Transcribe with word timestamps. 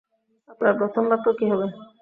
আপনার 0.49 0.73
প্রথম 0.79 1.03
বাক্য 1.11 1.27
কী 1.37 1.45
হবে? 1.51 1.67